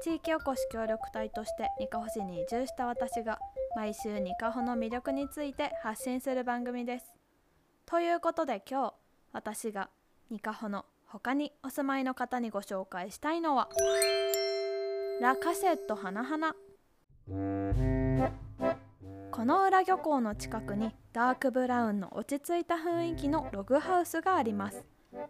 [0.00, 3.40] 地域おこし協力隊としてにかほ市に移住した私が
[3.74, 7.06] 毎週にかほの魅力について発信する番組です。
[7.84, 8.94] ということで今日
[9.32, 9.90] 私が
[10.30, 13.68] にかほの他にお住まいの方にご紹介したいのは
[15.20, 16.54] ラ・カセット花々。
[19.32, 24.84] この裏漁港の近くにダークブラウンの落ち着いた雰囲気のログハウスがあります。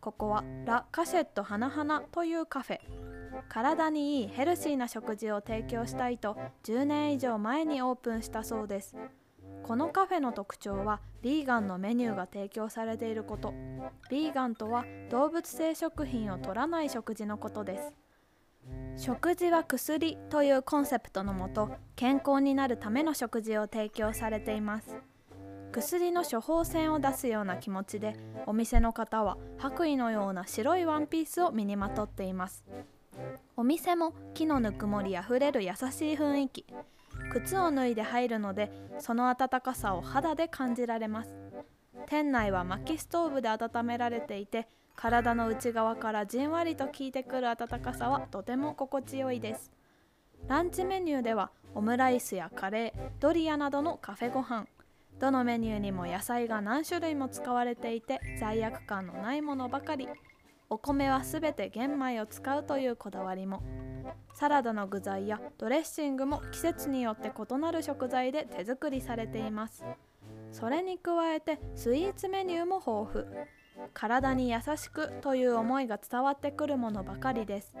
[0.00, 3.09] ここはラ・カセット花々というカフェ。
[3.48, 8.96] 体にいいヘルシーな食事を提供したいと10年以上前にオープンしたそうです。
[9.62, 13.52] このカフェの特徴はビーガンのメニューが提供されていること。
[14.10, 17.92] ビーガンとは動物性食品を取らない食事のことです。
[18.96, 24.96] 食事は薬というコンセプトのもと健康になるための食事を提供されています。
[25.72, 32.64] 薬の処方箋を出すような気持ちでお店の方は白衣のような白いワンピースを身にまとっています。
[33.60, 36.64] お店も木のぬくもりあふれる優しい雰囲気。
[37.30, 41.34] 靴を脱いで入るのでその温かさを肌で感じられます。
[42.06, 49.70] 店内は薪ストーブで温められていて体の内側からじんわりと効いてくる温かさはとても心地よいです。
[50.48, 54.64] ランチメニューではオムライスやカレードリアなどのカフェご飯。
[55.18, 60.08] どのメニューにも野菜が何種類も使われていて罪悪感のないものばかり。
[60.72, 63.60] お米はすべて玄米を使うというこだわりも。
[64.34, 69.84] サラダの具材やドレッシングも季節によって異なる食材で手作りされています。
[70.52, 73.90] それに加えてスイーツメニューも豊富。
[73.92, 77.76] 体に優しくという思いが伝わってくるものばかりです。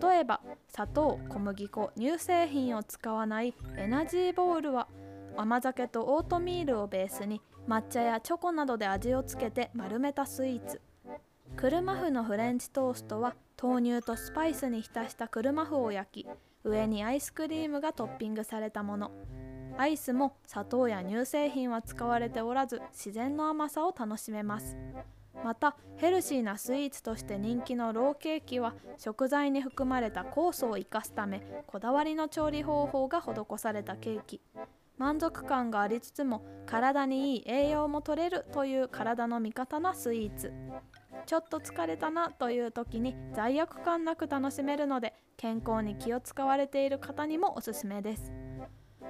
[0.00, 4.86] 例えば砂糖小麦粉乳製品を使わないエナジーボールは
[5.36, 10.80] 甘酒とオートミールをベースに抹茶やチョコなどで味をつけて丸めたスイーツ。
[11.56, 16.26] 車麩のフレンチトーストは豆乳とスパイスに浸した車麩を焼き
[16.64, 19.10] 上にアイスクリームがトッピングされたもの。
[19.78, 24.76] アイスも砂糖や乳製品は使われておらず自然の甘さを楽しめます。
[25.42, 34.42] またヘルシーなスイーツとして人気のローケーキは食材に含まれた酵素を生かすためこだわりの調理方法が施されたケーキ。
[34.98, 40.52] 満足感がありつつも体にいい栄養も取れるという体の味方なスイーツ。
[41.26, 48.32] ちょっと疲れたなという時に罪悪感なく楽しめるので健康に気を使われている方にもおすすめです。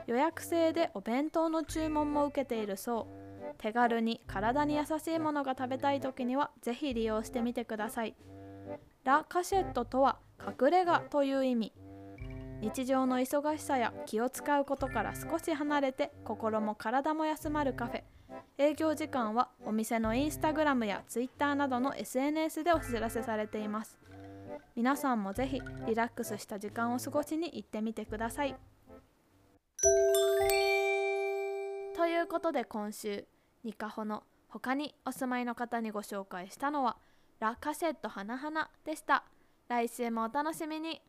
[0.07, 3.55] 予約制でお弁当の注文も受けているそう。
[3.59, 8.17] 手軽に体に優しいものが食べたい時にはぜひ利用してみてください。
[9.05, 11.73] ラ・カシェットとは隠れ家という意味。
[12.61, 18.03] 日常の忙しさや気を使うことから少し離れて心も体も休まるカフェ。
[18.59, 23.99] 営業時間はお店のインスタグラムやツイッターなどの SNS でお知らせされています。
[24.75, 28.57] 皆さんもぜひリラックスした時間を過ごしに行ってみてください。
[31.95, 33.27] ということで今週
[33.65, 36.97] ニカホの他にお住まいの方にご紹介したのは
[37.41, 39.25] ラ・カセット花々でした。
[39.69, 41.03] 来週もお楽しみに。